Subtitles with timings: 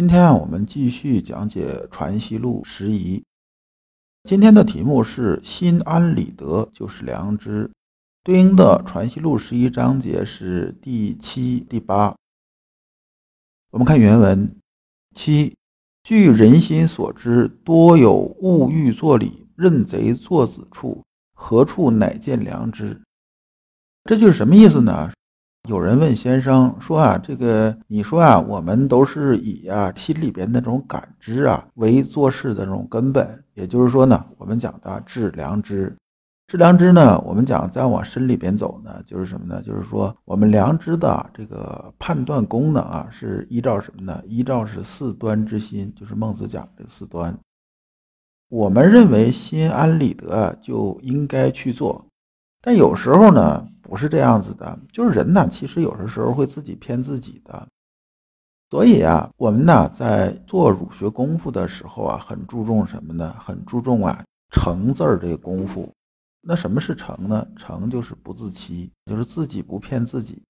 [0.00, 3.22] 今天啊，我们继续讲解《传习录》十一。
[4.24, 7.70] 今天的题目是“心安理得就是良知”，
[8.24, 12.16] 对应的《传习录》十一章节是第七、第八。
[13.72, 14.56] 我们看原文：
[15.14, 15.54] 七，
[16.02, 21.04] 据人心所知，多有物欲作礼、认贼作子处，
[21.34, 22.98] 何处乃见良知？
[24.04, 25.12] 这句是什么意思呢？
[25.68, 35.94] 有人问先生说啊，这个你说啊，我们都是以啊心里边那种感知啊为做事的这种根本，也就是说呢，我们讲的致良知，
[36.48, 39.60] 致良知呢，我们讲再往深里边走呢，就是什么呢？
[39.60, 44.22] 就是说我们良知的这个判断功能啊，是依照什么呢？
[44.26, 47.38] 依照是四端之心，就是孟子讲的四端。
[48.48, 52.06] 我们认为心安理得就应该去做，
[52.62, 53.66] 但有时候呢。
[53.90, 57.66] 不是这样子的，就是人呢，其实有的时候会自己骗自己的。
[58.70, 63.34] 所以啊，我们呢在做儒学功夫的时候啊，很注重什么呢？
[63.40, 65.92] 很注重啊诚字儿这个功夫。
[66.40, 67.44] 那什么是诚呢？
[67.56, 70.40] 诚就是不自欺，就是自己不骗自己。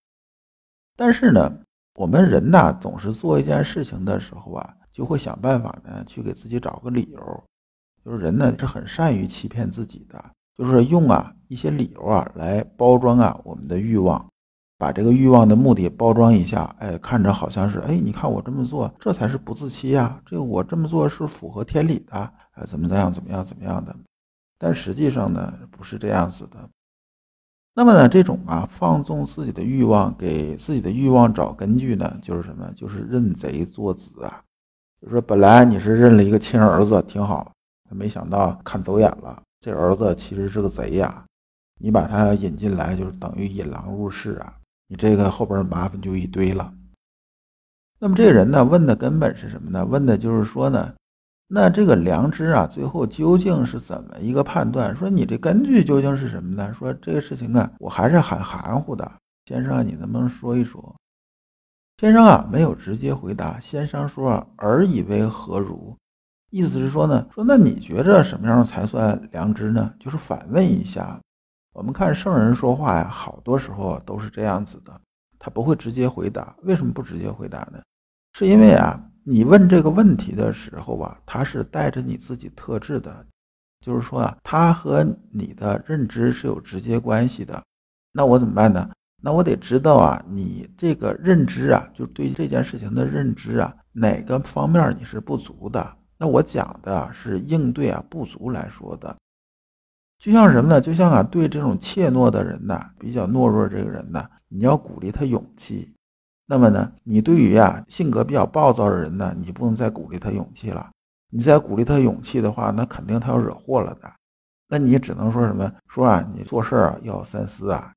[0.95, 1.51] 但是呢，
[1.95, 7.45] 我们人呢总是做一件事情的时候啊，就会想办法呢去给自己找个理由。
[8.05, 10.23] 就是人呢是很善于欺骗自己的。
[10.57, 14.25] 就是用啊一些理由啊来包装啊我们的欲望，
[14.79, 23.95] 把这个欲望的目的包装一下，哎，看着好像是哎，你看我这么做，这才是不自欺呀，这个我这么做是符合天理的，哎，怎么怎样怎么样怎么样的，
[24.59, 26.59] 但实际上呢不是这样子的。
[27.73, 32.71] 那么呢这种啊放纵自己的欲望，给自己的欲望找根据呢，就是什么？
[32.75, 34.43] 就是认贼作子啊，
[35.01, 37.53] 就是说本来你是认了一个亲儿子挺好，
[37.91, 39.43] 没想到看走眼了。
[39.61, 41.25] 这儿子其实是个贼呀，
[41.79, 44.57] 你把他引进来，就是等于引狼入室啊！
[44.89, 46.73] 你这个后边麻烦就一堆了。
[47.99, 49.85] 那么这个人呢，问的根本是什么呢？
[49.85, 50.95] 问的就是说呢，
[51.47, 54.97] 那这个良知啊，最后究竟是怎么一个判断？
[54.97, 56.75] 说你这根据究竟是什么呢？
[56.79, 59.13] 说这个事情啊，我还是很含糊的。
[59.45, 60.97] 先生，你能不能说一说？
[61.99, 63.61] 先生啊，没有直接回答。
[63.61, 65.95] 先生说：“尔以为何如？”
[66.51, 69.95] 意思是说呢，说那你觉着什么样才算良知呢？
[70.01, 71.19] 就是反问一下。
[71.73, 75.01] 我们看圣人说话呀，好多时候都是这样子的，
[75.39, 76.53] 他不会直接回答。
[76.63, 77.81] 为什么不直接回答呢？
[78.37, 83.25] 是因为啊，你问这个问题的时候啊，他是带着你自己特质的，
[83.87, 87.63] 就是说啊，他和你的认知是有直接关系的。
[88.13, 88.91] 那我怎么办呢？
[89.23, 95.97] 那我得知道啊，你这个认知啊，就对这件事情的认知啊，哪个方面你是不足的？
[96.23, 99.17] 那我讲的是应对啊不足来说的，
[100.19, 100.79] 就像什么呢？
[100.79, 105.91] 就像啊对这种怯懦的人呐，比较懦弱这个人呢，你要鼓励他勇气。
[106.45, 110.91] 那么呢，你对于啊性格比较暴躁的人呢，你不能再鼓励他勇气了。
[111.31, 114.13] 你再鼓励他勇气的话，那肯定他要惹祸了的。
[114.69, 115.73] 那你只能说什么？
[115.89, 117.91] 说啊你做事啊要三思啊，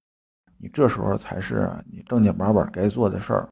[0.58, 3.50] 你这时候才是你正经八百该做的事儿。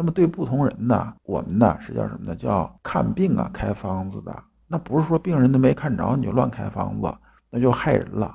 [0.00, 2.34] 那么对不同人呢，我们呢是叫什么呢？
[2.34, 4.34] 叫看病啊，开方子的。
[4.66, 7.14] 那不是说病人都没看着你就乱开方子，
[7.50, 8.34] 那就害人了。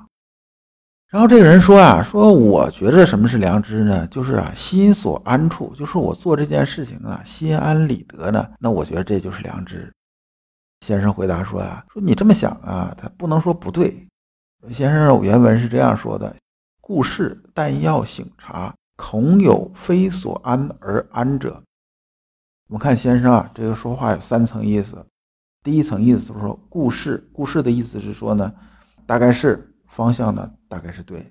[1.08, 4.06] 然后这个人说啊，说我觉着什么是良知呢？
[4.06, 8.48] 就是啊，心所安处，就是我做这件事情啊，心安理得呢。
[8.60, 9.92] 那我觉得这就是良知。
[10.86, 14.06] 先生回答说啊，说你这么想啊，他不能说不对。
[14.70, 16.32] 先生原文是这样说的：
[16.80, 18.72] 故事但要醒察。
[18.96, 21.62] 恐有非所安而安者。
[22.68, 25.04] 我们看先生啊，这个说话有三层意思。
[25.62, 28.52] 第一层意思就是说，故事，故事的意思是说呢，
[29.04, 31.24] 大概是方向呢，大概是对。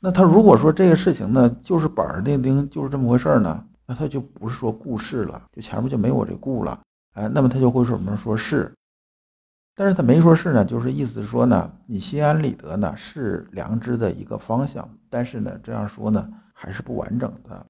[0.00, 6.80] 那他如果说这个事情呢，就是板儿钉钉，就是这么回事儿呢，那他就不是说故事了，就前面就没我这故了。
[7.14, 8.16] 哎，那么他就会说什么？
[8.16, 8.72] 说是。
[9.74, 14.88] 但是他没说是呢，就是意思是说呢，你心安理得呢，是良知的一个方向。
[15.08, 16.28] 但是呢，这样说呢。
[16.62, 17.64] 还是不完整的，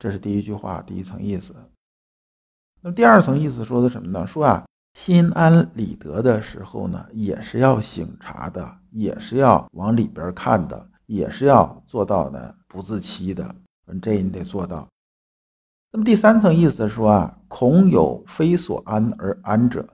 [0.00, 1.54] 这是第一句话第一层意思。
[2.80, 4.26] 那么第二层意思说的什么呢？
[4.26, 13.54] 说啊，心安理得的时候呢，也是要醒察的，也是要往里边看的，也是要做到呢不自欺的。
[14.00, 14.88] 这你得做到。
[15.92, 19.86] 那么第三层意思说啊，恐有非所安而安者，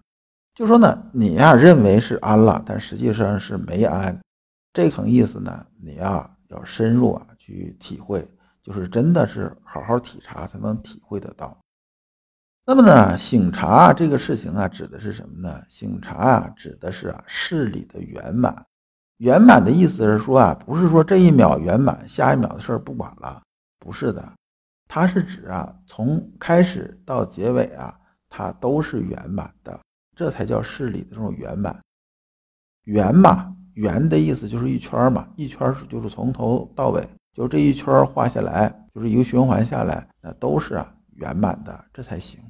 [0.55, 4.19] 就说呢，你呀认为是安了，但实际上是没安。
[4.73, 8.27] 这层意思呢，你呀要深入啊去体会，
[8.69, 11.57] 就是真的是好好体察才能体会得到。
[12.67, 15.65] 那么呢，醒察这个事情啊，指的是什么呢？
[15.71, 18.67] 醒察啊，指的是啊事理的圆满。
[19.17, 23.43] 圆满的意思是说啊，不是说这一秒圆满，下一秒的事儿不管了，
[23.79, 24.33] 不是的，
[24.87, 27.99] 它是指啊，从开始到结尾啊，
[28.29, 29.81] 它都是圆满的，
[30.15, 31.75] 这才叫事理的这种圆满。
[32.85, 42.41] 圆嘛，圆的意思就是一圈嘛，一圈是就是从头到尾，就这一圈画下来，就是一个循环下来，那都是啊圆满的，这才行。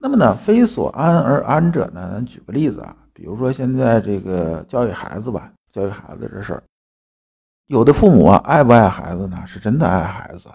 [0.00, 2.10] 那么呢，非所安而安者呢？
[2.12, 6.62] 咱举个例子啊，比如说现在这个教育孩子吧，教育孩子这事儿，
[7.68, 9.40] 有的父母啊，爱不爱孩子呢？
[9.46, 10.48] 是真的爱孩子，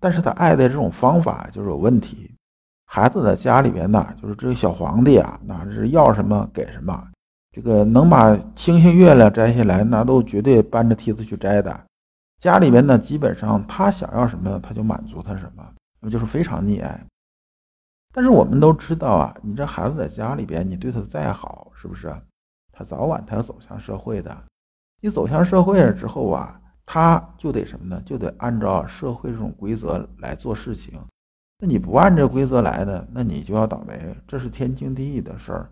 [0.00, 2.28] 但是他爱的这种方法就是有问题。
[2.86, 7.08] 孩子在家里边呢，就是这个小皇帝啊，那是要什么给什么，
[7.52, 11.80] 这个能把星星月亮摘下来，那都绝对搬着梯子去摘的。
[12.38, 17.00] 家里边呢，基本上他想要什么，他就满足他什么，那就是非常溺爱。
[18.12, 22.14] 但是我们都知道啊，你这孩子在家里边，你对他再好，是不是？
[22.72, 24.36] 他早晚他要走向社会的。
[25.00, 28.00] 你走向社会了之后啊，他就得什么呢？
[28.06, 30.98] 就得按照社会这种规则来做事情。
[31.58, 35.68] 那你不按这规则来的，那你就要倒霉，这是天经地义的事儿。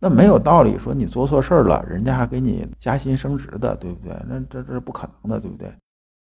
[0.00, 4.16] 那没有道理说你做错事儿了，人家还给你加薪升职的，对不对？
[4.28, 5.72] 那这这是不可能的，对不对？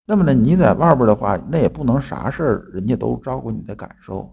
[0.10, 4.28] 那么呢，你在外边的话，那也不能啥事儿人家都照顾你的感受。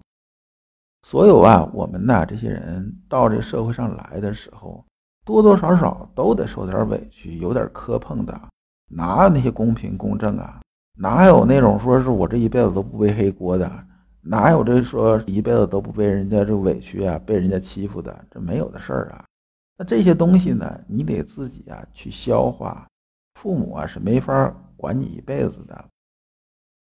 [1.02, 4.82] 所有啊，我们呐，这些人到这社会上来的时候，
[5.22, 8.40] 多多少少都得受点委屈，有点磕碰的，
[8.88, 10.62] 哪有那些公平公正啊？
[10.98, 13.70] 哪有那种说是我这一辈子都不背黑锅的？
[14.22, 18.24] 哪有这说一辈子都不被人家这委屈啊，被人家欺负的？
[18.30, 19.26] 这没有的事儿啊！
[19.76, 22.88] 那这些东西呢，你得自己啊去消化，
[23.36, 25.84] 父母啊是没法管你一辈子的。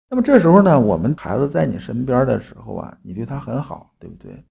[0.07, 4.44] 那么这时候呢，我们孩子在你身边的时候啊，你对他很好，对不对？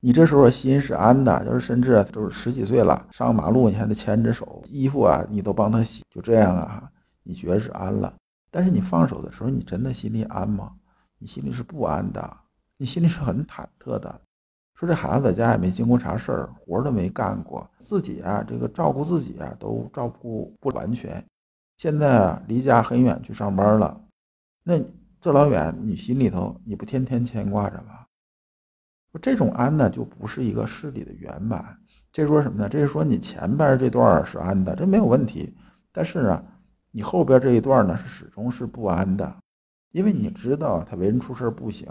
[0.00, 6.90] 你这时候心是安的，就是甚至都是十几岁了，上马路你还得牵着手，衣服啊你都帮他洗，就这样啊，
[7.22, 8.12] 你觉得是安了。
[8.50, 10.72] 但是你放手的时候，你真的心里安吗？
[11.18, 12.36] 你心里是不安的，
[12.76, 14.20] 你心里是很忐忑的。
[14.74, 21.24] 说这孩子在家也没经过啥事儿，活都没干过，自己啊这个照顾自己啊都照顾不完全，
[21.76, 24.00] 现在啊离家很远去上班了，
[24.62, 24.80] 那。
[25.20, 28.04] 这老远，你心里头你不天天牵挂着吗？
[29.22, 31.78] 这种安呢，就不是一个事理的圆满。
[32.12, 32.68] 这说什么呢？
[32.68, 35.56] 这是说你前边这段是安的，这没有问题。
[35.90, 36.44] 但是呢，
[36.90, 39.34] 你后边这一段呢是始终是不安的，
[39.92, 41.88] 因为你知道他为人处事不行，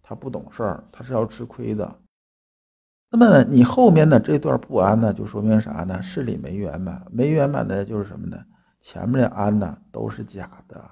[0.00, 1.98] 他不懂事儿，他是要吃亏的。
[3.10, 6.00] 那么你后面的这段不安呢，就说明啥呢？
[6.00, 8.40] 事理没圆满，没圆满的就是什么呢？
[8.86, 10.90] 前面的安呢都是假的，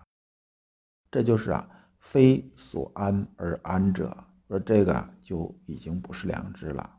[1.12, 1.68] 这就是啊。
[2.00, 4.14] 非所安而安者，
[4.48, 6.90] 说这个就已经不是良知了。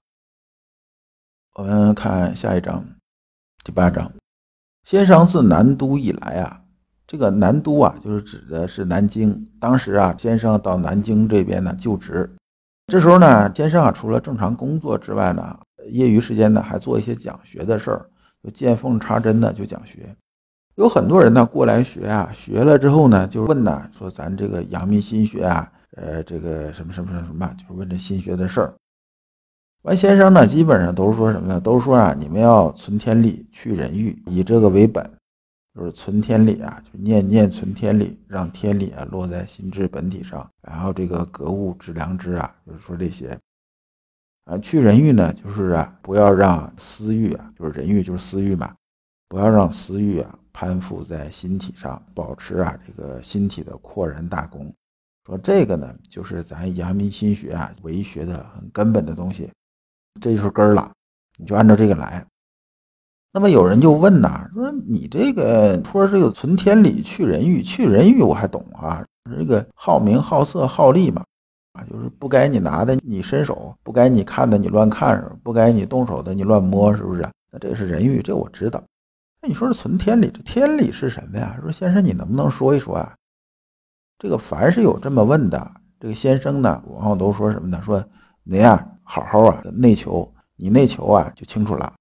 [1.55, 2.83] 我们看下一章，
[3.63, 4.11] 第八章。
[4.85, 6.63] 先生自南都以来啊，
[7.05, 9.47] 这个南都啊，就是指的是南京。
[9.59, 12.33] 当时啊，先生到南京这边呢就职。
[12.87, 15.59] 这时候呢，先生啊，除了正常工作之外呢，
[15.89, 18.09] 业余时间呢还做一些讲学的事儿，
[18.41, 20.15] 就见缝插针的就讲学。
[20.75, 28.73] 有很多人呢过来学啊，学了之后呢，就问呢，说咱这个阳明心学啊，呃，这个什么什么什么什么，就是问这心学的事儿。
[29.83, 31.61] 完，先生呢，基本上都是说什么呢？
[31.61, 35.09] 都说啊，你们要存天理，去人欲，以这个为本，
[35.73, 43.37] 就是存天理啊，就念念存天理，让天理啊落在心智本体上，然后这个格物致良知啊，就是说这些。
[44.45, 48.73] 啊，去人欲呢，就是啊，不要让私欲啊，就是人欲就是私欲嘛，
[49.27, 50.39] 不要让私欲啊。
[50.57, 54.73] 攀附在心体上，保持啊这个心体的扩然大功。
[55.25, 59.51] 说这个呢，就是咱阳明心学啊为学的很根本的东西，
[60.21, 60.89] 这就是根儿了。
[61.37, 62.25] 你就按照这个来。
[63.33, 71.21] 那么有人就问呐，说你这个说这个存天理，去人欲，去人欲我还懂啊，这个好名好色好利嘛，
[71.73, 77.29] 啊就是不该你拿的你伸手，不该你看的你乱看，不该你动手的你乱摸，是不是？
[77.51, 78.81] 那这是人欲，这我知道。
[79.47, 81.57] 你说是存天理，这天理是什么呀？
[81.61, 83.15] 说先生，你能不能说一说啊？
[84.17, 87.81] 这个凡是有这么问的，这个先生呢，往往都说什么呢？
[87.85, 88.03] 说
[88.43, 91.93] 您呀，好好啊内求，你内求啊就清楚了。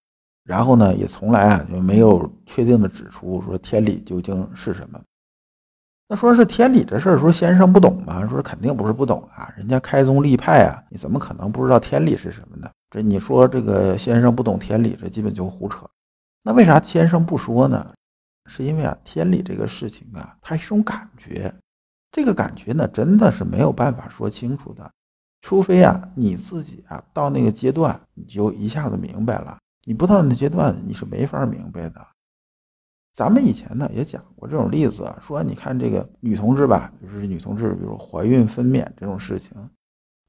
[0.45, 5.01] 然后呢，也从来啊就没有确定的指出说天理究竟是什么。
[6.07, 8.27] 那说是天理这事儿，说先生不懂吗？
[8.29, 12.71] 说肯定不是不懂啊，人家开宗立派啊，你怎么可能不知道天理是什么呢？
[12.91, 15.87] 这你说这个先生不懂天理，这基本就胡扯。
[16.47, 17.95] 那为啥先生不说呢？
[18.51, 21.53] 是因为啊，天理这个事情啊，它是一种感觉，
[22.13, 24.93] 这个感觉呢，真的是没有办法说清楚的，
[25.41, 29.57] 除非啊，你自己啊到那个阶段，你就一下子明白了。
[29.87, 32.07] 你不到那阶段，你是没法明白的。
[33.15, 39.51] 咱们以前呢也讲过这种例子，说你看这个女同志吧，就是女同志，比如怀孕分娩这种事情，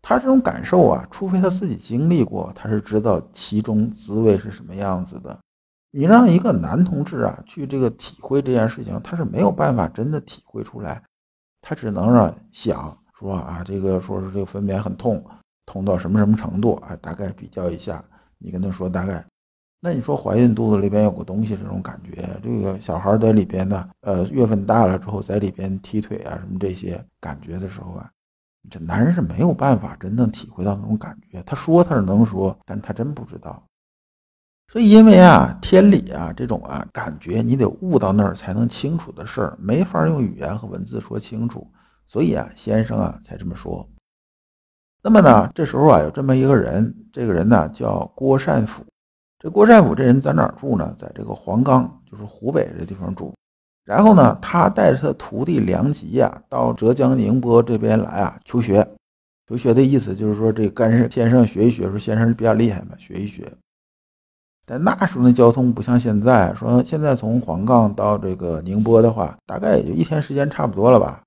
[0.01, 5.37] 她这种感受啊，除非她自己经历过，她是知道其中滋味是什么样子的。
[5.97, 11.01] 你让一个男同志啊去这个体会这件事情，他是没有办法真的体会出来，
[11.61, 15.23] 他只能让想说啊，这个说是这个分娩很痛，
[15.65, 18.03] 痛到什么什么程度啊，大概比较一下，
[18.39, 19.25] 你跟他说大概。
[19.79, 28.11] 那你说怀孕肚子里边有个东西，这种感觉，这个小孩在里边呢，呃，月份大了之后在里边踢腿啊什么这些感觉的时候啊，
[28.69, 31.41] 这男人是没有办法真正体会到那种感觉。
[31.43, 33.63] 他说他是能说，但他真不知道。
[34.75, 41.65] 所以因为啊，天理啊这种啊感觉，你得悟到那儿才能清楚的事儿，没法用语言和文字说清楚。
[42.05, 43.87] 所以啊，先生啊才这么说。
[45.01, 48.83] 那么呢，这时候啊有这么一个人，这个人呢叫郭善甫。
[49.39, 50.93] 这郭善甫这人在哪儿住呢？
[50.99, 53.33] 在这个黄冈，就是湖北这地方住。
[53.85, 58.85] 然后呢，他带着他徒弟梁吉呀，到浙江宁波这边来啊求学。
[59.47, 63.49] 求学的意思就是说，这跟先生学一学，说先生比较厉害嘛，学一学。
[64.65, 71.21] 但那时候的交通不像现在，说现在从黄冈到这个宁波的话，大概也就一天时间差不多了吧。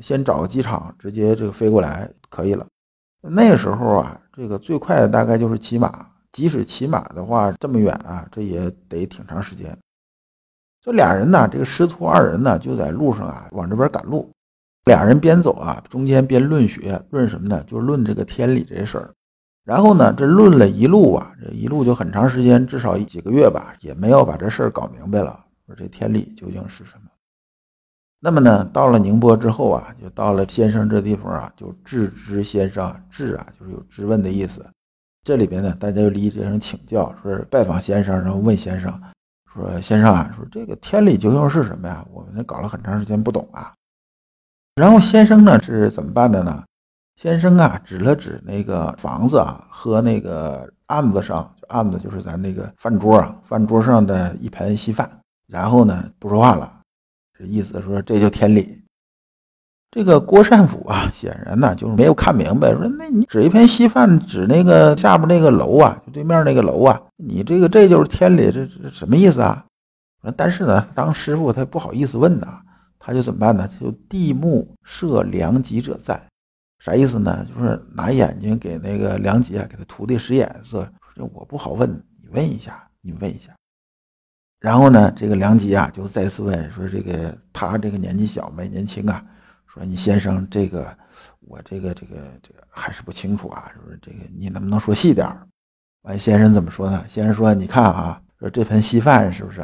[0.00, 2.66] 先找个机场，直接这个飞过来可以了。
[3.22, 6.06] 那时候啊，这个最快的大概就是骑马。
[6.32, 9.76] 即使骑马的话，这么远啊，这也得挺长时间。
[10.82, 14.30] 这俩人呢，这个师徒二人呢，就在路上啊，往这边赶路。
[14.84, 17.64] 俩人边走啊，中间边论学，论什么呢？
[17.66, 19.14] 就论这个天理这事儿。
[19.66, 25.44] 然后呢，这论了一路啊，这一路就很长时间，至少几个月吧，也没有把这事儿搞明白了。
[25.66, 27.10] 说这天理究竟是什么？
[28.20, 34.64] 那么呢，到了宁波之后啊，就到了先生这地方啊，就质之先生，质啊，就是有质问的意思。
[35.24, 39.02] 这里边呢，大家就理解成请教，说是拜访先生，然后问先生，
[39.52, 42.06] 说先生啊，说这个天理究竟是什么呀？
[42.12, 43.74] 我们搞了很长时间不懂啊。
[44.76, 46.62] 然后先生呢是怎么办的呢？
[47.16, 55.10] 先生啊指了指那个房子啊和那个案子上，案子就是咱那个饭桌啊，饭桌上的一盆稀饭，
[55.48, 56.70] 然后呢不说话了，
[57.38, 58.82] 这意思说这就天理。
[59.90, 69.64] 这个郭善甫啊，显然呢就是没有看明白，说那你指一盆稀饭，指那个下边那个楼啊，就对面那个楼啊，你这个这就是天理，这这什么意思啊？
[70.36, 72.60] 但是呢，当师傅他不好意思问呐，
[72.98, 73.66] 他就怎么办呢？
[73.80, 76.20] 就地目设良吉者在，
[76.78, 77.46] 啥意思呢？
[77.46, 81.90] 就是拿眼睛给那个梁吉啊，给他徒弟使眼色，说我不好问，
[82.20, 83.54] 你问一下，你问一下。
[84.60, 89.24] 然后呢，这个梁吉啊就再次问说，这个他这个年纪小没年轻啊。
[89.66, 90.96] 说你先生这个，
[91.40, 95.46] 我这个这个这个还是不清楚啊，说这个你能不能说细点儿？
[96.02, 97.04] 完，先生怎么说呢？
[97.08, 99.62] 先生说，你看啊，说这盆稀饭是不是？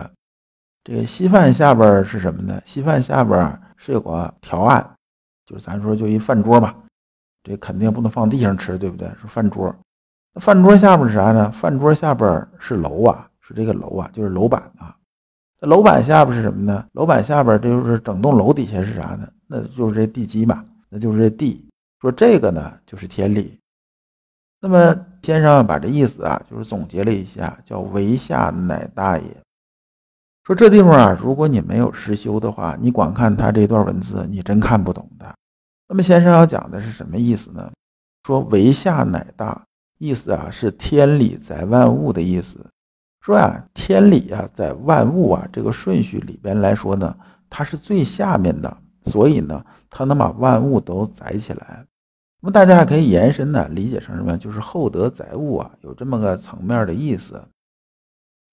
[0.84, 2.60] 这个稀饭下边是什么呢？
[2.66, 4.96] 稀饭下边是有个条案，
[5.46, 6.76] 就是咱说就一饭桌吧，
[7.42, 9.08] 这肯定不能放地上吃，对不对？
[9.20, 9.74] 是饭桌，
[10.40, 11.50] 饭桌下边是啥呢？
[11.50, 14.94] 饭桌下边是楼啊，是这个楼啊，就是楼板啊。
[15.60, 16.86] 那楼板下边是什么呢？
[16.92, 19.28] 楼板下边这就是整栋楼底下是啥呢？
[19.46, 21.64] 那就是这地基嘛，那就是这地。
[22.00, 23.58] 说这个呢，就是天理。
[24.60, 29.24] 那么先生把这意思啊，就是总结了一下，叫为下乃大也。
[30.44, 35.32] 说这地方啊，如果你没有实修的话，你光看他这段文字，你真看不懂的。
[35.92, 37.70] 那么先生要讲的是什么意思呢？
[38.22, 39.62] 说为下乃大，
[39.98, 42.58] 意思啊是天理在万物的意思。
[43.20, 47.14] 说呀，天理啊，在万物啊这个顺序里边来说呢，
[47.50, 51.84] 它是最下面的，所以呢，它能把万物都载起来。
[52.40, 54.38] 那么大家还可以延伸呢，理解成什么？
[54.38, 57.38] 就是厚德载物啊，有这么个层面的意思。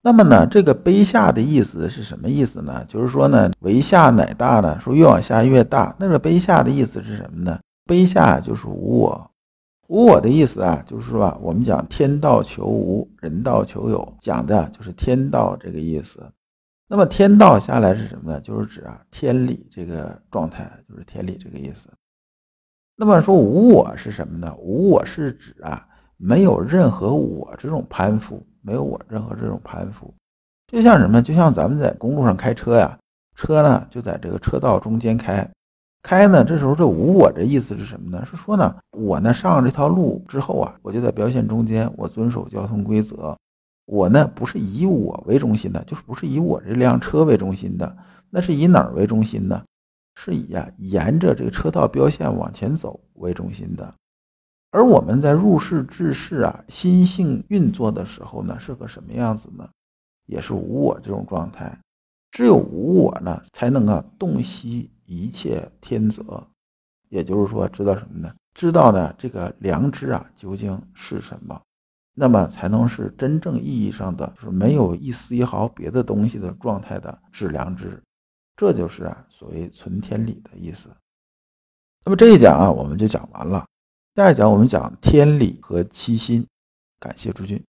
[0.09, 2.83] 那么呢，这个卑下的意思是什么意思呢？
[2.85, 5.95] 就是说呢，为下乃大呢，说越往下越大。
[5.99, 7.59] 那个卑下的意思是什么呢？
[7.85, 9.31] 卑下就是无我。
[9.87, 16.19] 无我的意思啊，就是说啊，我们讲天道求无，人道求有，讲的就是天道这个意思。
[16.87, 18.41] 那么天道下来是什么呢？
[18.41, 21.87] 就是指啊天理这个状态，就是天理这个意思。
[22.95, 24.55] 那么说无我是什么呢？
[24.57, 25.85] 无我是指啊
[26.21, 30.13] 没有任何我这种攀附，没有我任何这种攀附。
[30.67, 31.21] 就像什么？
[31.21, 32.95] 就像咱们在公路上开车呀，
[33.35, 35.49] 车呢就在这个车道中间开，
[36.03, 38.25] 开呢，这时候这无我这意思是什么呢？
[38.25, 43.35] 是说呢，我呢上了这条路之后啊，我就在标线中间，我遵守交通规则。
[43.85, 47.97] 我呢不是以我为中心的，就是不是以我这辆车为中心的，
[48.29, 49.63] 那是以哪儿为中心呢？
[50.15, 53.95] 是以啊沿着这个车道标线往前走为中心的。
[54.71, 59.67] 而我们在入世治世啊，心性运作的时候呢，是个什么样子呢？
[60.27, 61.75] 也是无我这种状态。
[62.31, 66.45] 只有无我呢，才能啊洞悉一切天则。
[67.09, 68.31] 也就是说，知道什么呢？
[68.53, 71.59] 知道呢这个良知啊究竟是什么？
[72.13, 77.99] 那么才能是真正意义上的，就是没有一丝一毫别的东西的状态的致良知。
[78.55, 80.89] 这就是啊所谓存天理的意思。
[82.05, 83.65] 那么这一讲啊我们就讲完了。
[84.15, 86.45] 下一讲我们讲天理和七心。
[86.99, 87.68] 感谢诸君。